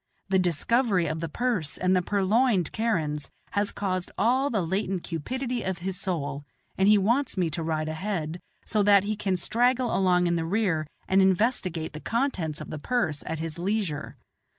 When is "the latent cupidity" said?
4.49-5.61